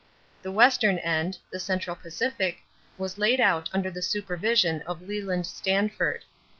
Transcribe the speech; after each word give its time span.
The 0.41 0.51
Western 0.51 0.97
end, 0.97 1.37
the 1.51 1.59
Central 1.59 1.95
Pacific, 1.95 2.63
was 2.97 3.19
laid 3.19 3.39
out 3.39 3.69
under 3.71 3.91
the 3.91 4.01
supervision 4.01 4.81
of 4.87 5.03
Leland 5.03 5.45
Stanford. 5.45 6.25